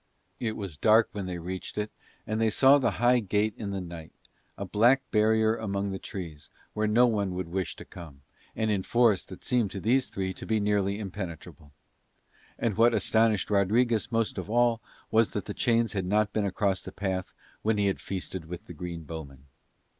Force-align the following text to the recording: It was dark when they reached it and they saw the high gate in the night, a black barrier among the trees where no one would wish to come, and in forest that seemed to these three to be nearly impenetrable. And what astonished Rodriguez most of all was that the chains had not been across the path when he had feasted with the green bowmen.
It 0.39 0.57
was 0.57 0.77
dark 0.77 1.09
when 1.11 1.27
they 1.27 1.37
reached 1.37 1.77
it 1.77 1.91
and 2.25 2.41
they 2.41 2.49
saw 2.49 2.79
the 2.79 2.89
high 2.97 3.19
gate 3.19 3.53
in 3.55 3.69
the 3.69 3.79
night, 3.79 4.11
a 4.57 4.65
black 4.65 5.03
barrier 5.11 5.55
among 5.55 5.91
the 5.91 5.99
trees 5.99 6.49
where 6.73 6.87
no 6.87 7.05
one 7.05 7.35
would 7.35 7.49
wish 7.49 7.75
to 7.75 7.85
come, 7.85 8.23
and 8.55 8.71
in 8.71 8.81
forest 8.81 9.29
that 9.29 9.43
seemed 9.45 9.69
to 9.69 9.79
these 9.79 10.09
three 10.09 10.33
to 10.33 10.45
be 10.47 10.59
nearly 10.59 10.97
impenetrable. 10.97 11.71
And 12.57 12.77
what 12.77 12.95
astonished 12.95 13.51
Rodriguez 13.51 14.11
most 14.11 14.39
of 14.39 14.49
all 14.49 14.81
was 15.11 15.29
that 15.33 15.45
the 15.45 15.53
chains 15.53 15.93
had 15.93 16.07
not 16.07 16.33
been 16.33 16.45
across 16.47 16.81
the 16.81 16.91
path 16.91 17.31
when 17.61 17.77
he 17.77 17.85
had 17.85 18.01
feasted 18.01 18.45
with 18.45 18.65
the 18.65 18.73
green 18.73 19.03
bowmen. 19.03 19.45